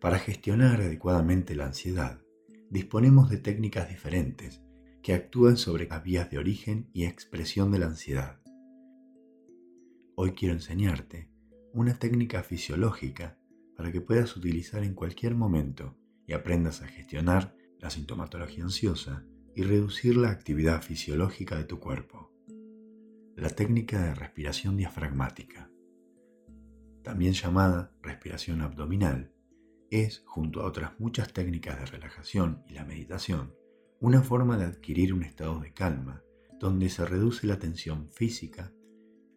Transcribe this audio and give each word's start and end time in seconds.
Para 0.00 0.20
gestionar 0.20 0.80
adecuadamente 0.80 1.56
la 1.56 1.66
ansiedad, 1.66 2.20
disponemos 2.70 3.30
de 3.30 3.38
técnicas 3.38 3.88
diferentes 3.88 4.62
que 5.02 5.12
actúan 5.12 5.56
sobre 5.56 5.88
las 5.88 6.04
vías 6.04 6.30
de 6.30 6.38
origen 6.38 6.88
y 6.92 7.04
expresión 7.04 7.72
de 7.72 7.80
la 7.80 7.86
ansiedad. 7.86 8.40
Hoy 10.14 10.32
quiero 10.32 10.54
enseñarte 10.54 11.32
una 11.72 11.98
técnica 11.98 12.44
fisiológica 12.44 13.38
para 13.76 13.90
que 13.90 14.00
puedas 14.00 14.36
utilizar 14.36 14.84
en 14.84 14.94
cualquier 14.94 15.34
momento 15.34 15.96
y 16.28 16.32
aprendas 16.32 16.80
a 16.82 16.86
gestionar 16.86 17.56
la 17.80 17.90
sintomatología 17.90 18.62
ansiosa 18.62 19.24
y 19.56 19.62
reducir 19.62 20.16
la 20.16 20.30
actividad 20.30 20.80
fisiológica 20.80 21.56
de 21.56 21.64
tu 21.64 21.80
cuerpo. 21.80 22.32
La 23.34 23.50
técnica 23.50 24.00
de 24.00 24.14
respiración 24.14 24.76
diafragmática, 24.76 25.70
también 27.02 27.32
llamada 27.32 27.92
respiración 28.00 28.60
abdominal, 28.60 29.32
es, 29.90 30.22
junto 30.26 30.60
a 30.60 30.66
otras 30.66 30.98
muchas 30.98 31.32
técnicas 31.32 31.78
de 31.78 31.86
relajación 31.86 32.62
y 32.66 32.74
la 32.74 32.84
meditación, 32.84 33.54
una 34.00 34.22
forma 34.22 34.56
de 34.56 34.66
adquirir 34.66 35.12
un 35.12 35.22
estado 35.22 35.60
de 35.60 35.72
calma 35.72 36.22
donde 36.58 36.88
se 36.88 37.04
reduce 37.04 37.46
la 37.46 37.58
tensión 37.58 38.08
física 38.10 38.72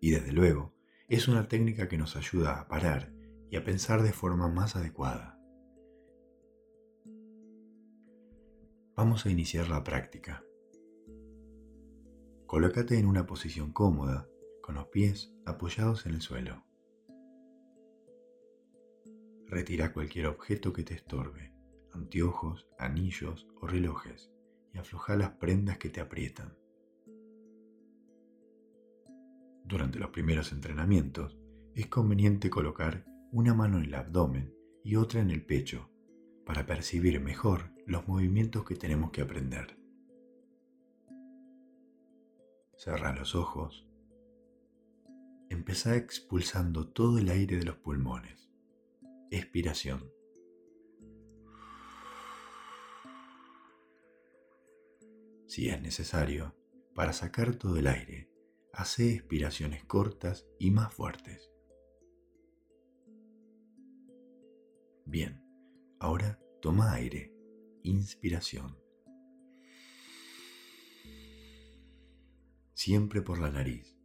y 0.00 0.10
desde 0.10 0.32
luego 0.32 0.74
es 1.08 1.28
una 1.28 1.48
técnica 1.48 1.88
que 1.88 1.98
nos 1.98 2.16
ayuda 2.16 2.60
a 2.60 2.68
parar 2.68 3.12
y 3.50 3.56
a 3.56 3.64
pensar 3.64 4.02
de 4.02 4.12
forma 4.12 4.48
más 4.48 4.76
adecuada. 4.76 5.38
Vamos 8.96 9.26
a 9.26 9.30
iniciar 9.30 9.68
la 9.68 9.84
práctica. 9.84 10.42
Colócate 12.46 12.98
en 12.98 13.06
una 13.06 13.26
posición 13.26 13.72
cómoda 13.72 14.28
con 14.62 14.76
los 14.76 14.86
pies 14.86 15.34
apoyados 15.44 16.06
en 16.06 16.14
el 16.14 16.22
suelo. 16.22 16.64
Retira 19.48 19.92
cualquier 19.92 20.26
objeto 20.26 20.72
que 20.72 20.82
te 20.82 20.94
estorbe, 20.94 21.52
anteojos, 21.92 22.66
anillos 22.78 23.46
o 23.60 23.68
relojes, 23.68 24.32
y 24.74 24.78
afloja 24.78 25.14
las 25.14 25.30
prendas 25.34 25.78
que 25.78 25.88
te 25.88 26.00
aprietan. 26.00 26.56
Durante 29.64 30.00
los 30.00 30.10
primeros 30.10 30.50
entrenamientos, 30.50 31.38
es 31.76 31.86
conveniente 31.86 32.50
colocar 32.50 33.04
una 33.30 33.54
mano 33.54 33.78
en 33.78 33.84
el 33.84 33.94
abdomen 33.94 34.52
y 34.82 34.96
otra 34.96 35.20
en 35.20 35.30
el 35.30 35.44
pecho 35.44 35.90
para 36.44 36.66
percibir 36.66 37.20
mejor 37.20 37.70
los 37.86 38.08
movimientos 38.08 38.64
que 38.64 38.74
tenemos 38.74 39.12
que 39.12 39.22
aprender. 39.22 39.78
Cerra 42.76 43.14
los 43.14 43.36
ojos. 43.36 43.86
Empezá 45.50 45.94
expulsando 45.96 46.88
todo 46.88 47.18
el 47.18 47.28
aire 47.28 47.58
de 47.58 47.64
los 47.64 47.76
pulmones 47.76 48.45
expiración. 49.30 50.12
Si 55.46 55.68
es 55.68 55.80
necesario, 55.80 56.54
para 56.94 57.12
sacar 57.12 57.56
todo 57.56 57.76
el 57.76 57.86
aire, 57.86 58.30
hace 58.72 59.14
expiraciones 59.14 59.84
cortas 59.84 60.46
y 60.58 60.70
más 60.70 60.92
fuertes. 60.92 61.50
Bien, 65.04 65.42
ahora 66.00 66.40
toma 66.60 66.92
aire, 66.92 67.32
inspiración. 67.82 68.78
Siempre 72.74 73.22
por 73.22 73.38
la 73.38 73.50
nariz, 73.50 73.96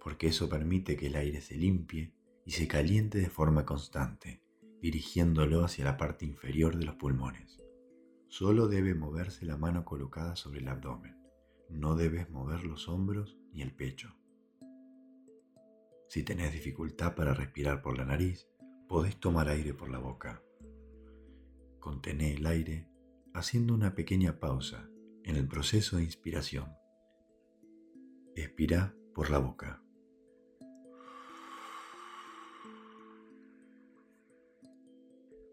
porque 0.00 0.28
eso 0.28 0.48
permite 0.48 0.96
que 0.96 1.06
el 1.06 1.16
aire 1.16 1.40
se 1.40 1.56
limpie 1.56 2.14
y 2.44 2.52
se 2.52 2.68
caliente 2.68 3.18
de 3.18 3.30
forma 3.30 3.64
constante 3.64 4.42
dirigiéndolo 4.80 5.64
hacia 5.64 5.84
la 5.84 5.96
parte 5.96 6.24
inferior 6.24 6.76
de 6.76 6.84
los 6.84 6.96
pulmones. 6.96 7.58
Solo 8.28 8.68
debe 8.68 8.94
moverse 8.94 9.44
la 9.44 9.56
mano 9.56 9.84
colocada 9.84 10.36
sobre 10.36 10.60
el 10.60 10.68
abdomen. 10.68 11.16
No 11.68 11.96
debes 11.96 12.30
mover 12.30 12.64
los 12.64 12.88
hombros 12.88 13.38
ni 13.52 13.62
el 13.62 13.74
pecho. 13.74 14.16
Si 16.08 16.22
tenés 16.22 16.52
dificultad 16.52 17.14
para 17.14 17.34
respirar 17.34 17.82
por 17.82 17.96
la 17.96 18.04
nariz, 18.04 18.48
podés 18.88 19.16
tomar 19.18 19.48
aire 19.48 19.74
por 19.74 19.90
la 19.90 19.98
boca. 19.98 20.42
Contené 21.78 22.34
el 22.34 22.46
aire 22.46 22.88
haciendo 23.32 23.74
una 23.74 23.94
pequeña 23.94 24.40
pausa 24.40 24.88
en 25.22 25.36
el 25.36 25.46
proceso 25.46 25.96
de 25.96 26.04
inspiración. 26.04 26.72
Expira 28.34 28.94
por 29.14 29.30
la 29.30 29.38
boca. 29.38 29.82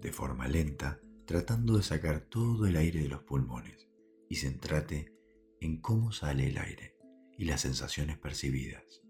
De 0.00 0.12
forma 0.12 0.48
lenta, 0.48 1.00
tratando 1.26 1.76
de 1.76 1.82
sacar 1.82 2.20
todo 2.20 2.66
el 2.66 2.76
aire 2.76 3.02
de 3.02 3.08
los 3.08 3.22
pulmones 3.22 3.88
y 4.28 4.36
centrate 4.36 5.12
en 5.60 5.80
cómo 5.80 6.12
sale 6.12 6.48
el 6.48 6.58
aire 6.58 6.96
y 7.36 7.44
las 7.44 7.60
sensaciones 7.60 8.18
percibidas. 8.18 9.02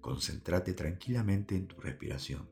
Concéntrate 0.00 0.74
tranquilamente 0.74 1.54
en 1.54 1.68
tu 1.68 1.80
respiración, 1.80 2.50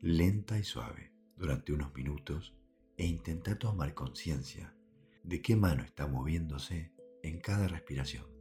lenta 0.00 0.58
y 0.58 0.64
suave, 0.64 1.12
durante 1.36 1.72
unos 1.72 1.94
minutos 1.94 2.56
e 2.96 3.06
intenta 3.06 3.56
tomar 3.56 3.94
conciencia 3.94 4.74
de 5.22 5.40
qué 5.40 5.54
mano 5.54 5.84
está 5.84 6.08
moviéndose 6.08 6.92
en 7.22 7.38
cada 7.38 7.68
respiración. 7.68 8.37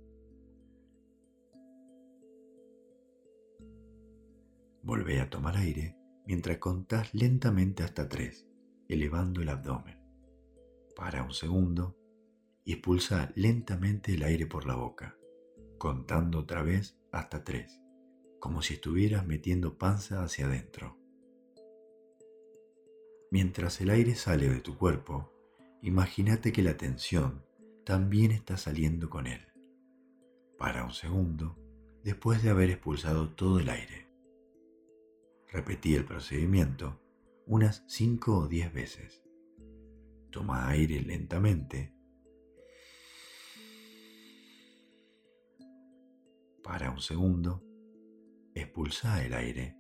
Volvé 4.88 5.20
a 5.20 5.30
tomar 5.30 5.58
aire 5.58 5.98
mientras 6.26 6.60
contás 6.60 7.14
lentamente 7.14 7.84
hasta 7.84 8.08
tres, 8.08 8.48
elevando 8.88 9.42
el 9.42 9.50
abdomen. 9.50 10.00
Para 10.96 11.24
un 11.24 11.34
segundo 11.34 11.98
y 12.64 12.72
expulsa 12.72 13.34
lentamente 13.36 14.14
el 14.14 14.24
aire 14.24 14.48
por 14.48 14.66
la 14.66 14.76
boca, 14.76 15.18
contando 15.78 16.40
otra 16.40 16.64
vez 16.64 16.98
hasta 17.12 17.44
tres, 17.44 17.82
como 18.40 18.62
si 18.62 18.76
estuvieras 18.76 19.28
metiendo 19.28 19.78
panza 19.78 20.24
hacia 20.24 20.46
adentro. 20.46 20.98
Mientras 23.30 23.82
el 23.82 23.90
aire 23.90 24.16
sale 24.16 24.48
de 24.48 24.62
tu 24.62 24.78
cuerpo, 24.78 25.34
imagínate 25.82 26.54
que 26.54 26.64
la 26.64 26.78
tensión 26.78 27.44
también 27.84 28.32
está 28.32 28.56
saliendo 28.56 29.10
con 29.10 29.28
él. 29.28 29.42
Para 30.58 30.86
un 30.86 30.94
segundo, 30.94 31.58
después 32.06 32.42
de 32.42 32.52
haber 32.52 32.70
expulsado 32.70 33.32
todo 33.32 33.60
el 33.60 33.68
aire. 33.68 34.07
Repetí 35.50 35.96
el 35.96 36.06
procedimiento 36.06 37.02
unas 37.46 37.86
5 37.88 38.38
o 38.38 38.48
10 38.48 38.74
veces. 38.74 39.24
Toma 40.30 40.68
aire 40.68 41.02
lentamente. 41.02 41.94
Para 46.62 46.92
un 46.92 47.00
segundo. 47.00 47.64
Expulsa 48.54 49.24
el 49.24 49.34
aire. 49.34 49.78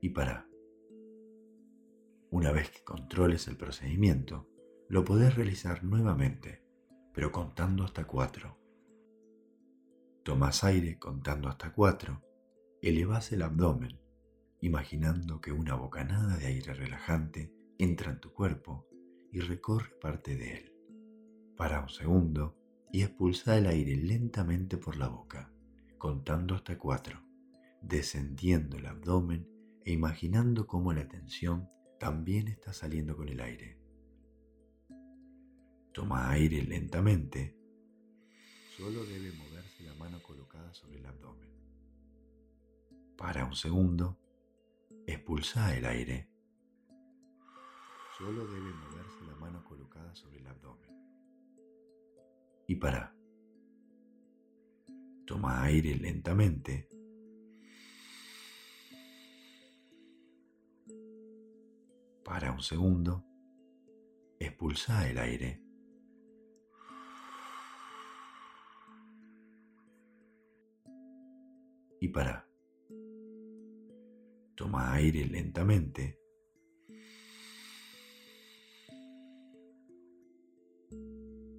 Y 0.00 0.08
para. 0.08 0.46
Una 2.30 2.52
vez 2.52 2.70
que 2.70 2.82
controles 2.84 3.46
el 3.48 3.58
procedimiento, 3.58 4.48
lo 4.88 5.04
podés 5.04 5.34
realizar 5.34 5.84
nuevamente, 5.84 6.64
pero 7.12 7.30
contando 7.32 7.84
hasta 7.84 8.06
4. 8.06 8.59
Tomas 10.22 10.64
aire 10.64 10.98
contando 10.98 11.48
hasta 11.48 11.72
cuatro, 11.72 12.22
elevas 12.82 13.32
el 13.32 13.42
abdomen, 13.42 13.98
imaginando 14.60 15.40
que 15.40 15.52
una 15.52 15.74
bocanada 15.74 16.36
de 16.36 16.46
aire 16.46 16.74
relajante 16.74 17.52
entra 17.78 18.10
en 18.10 18.20
tu 18.20 18.32
cuerpo 18.32 18.86
y 19.32 19.40
recorre 19.40 19.98
parte 20.00 20.36
de 20.36 20.54
él. 20.54 20.72
Para 21.56 21.80
un 21.80 21.88
segundo 21.88 22.56
y 22.92 23.02
expulsa 23.02 23.56
el 23.56 23.66
aire 23.66 23.96
lentamente 23.96 24.76
por 24.76 24.96
la 24.96 25.08
boca, 25.08 25.52
contando 25.98 26.54
hasta 26.54 26.78
cuatro, 26.78 27.22
descendiendo 27.80 28.76
el 28.76 28.86
abdomen 28.86 29.48
e 29.84 29.92
imaginando 29.92 30.66
cómo 30.66 30.92
la 30.92 31.08
tensión 31.08 31.68
también 31.98 32.48
está 32.48 32.72
saliendo 32.72 33.16
con 33.16 33.28
el 33.28 33.40
aire. 33.40 33.78
Toma 35.92 36.30
aire 36.30 36.62
lentamente. 36.62 37.59
Solo 38.80 39.04
debe 39.04 39.30
moverse 39.32 39.82
la 39.82 39.92
mano 39.92 40.22
colocada 40.22 40.72
sobre 40.72 41.00
el 41.00 41.04
abdomen. 41.04 41.50
Para 43.14 43.44
un 43.44 43.54
segundo, 43.54 44.18
expulsa 45.06 45.76
el 45.76 45.84
aire. 45.84 46.30
Solo 48.16 48.46
debe 48.46 48.72
moverse 48.72 49.22
la 49.26 49.34
mano 49.34 49.62
colocada 49.64 50.14
sobre 50.14 50.38
el 50.38 50.46
abdomen. 50.46 50.90
Y 52.68 52.76
para. 52.76 53.14
Toma 55.26 55.62
aire 55.64 55.94
lentamente. 55.96 56.88
Para 62.24 62.50
un 62.50 62.62
segundo, 62.62 63.26
expulsa 64.38 65.06
el 65.06 65.18
aire. 65.18 65.69
Y 72.00 72.08
para. 72.08 72.48
Toma 74.54 74.92
aire 74.94 75.26
lentamente. 75.26 76.18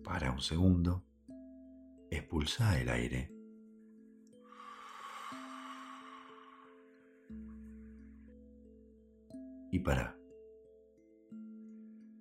Para 0.03 0.31
un 0.31 0.41
segundo. 0.41 1.05
Expulsa 2.09 2.79
el 2.81 2.89
aire. 2.89 3.31
Y 9.71 9.79
para. 9.79 10.17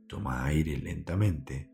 Toma 0.07 0.45
aire 0.45 0.77
lentamente. 0.77 1.71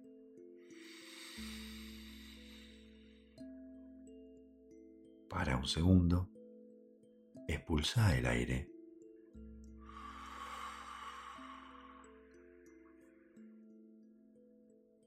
Para 5.28 5.56
un 5.56 5.66
segundo. 5.66 6.35
Expulsa 7.48 8.16
el 8.16 8.26
aire. 8.26 8.70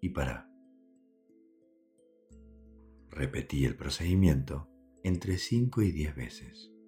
Y 0.02 0.10
para. 0.10 0.50
Repetí 3.10 3.66
el 3.66 3.76
procedimiento 3.76 4.70
entre 5.04 5.38
5 5.38 5.82
y 5.82 5.92
10 5.92 6.16
veces. 6.16 6.79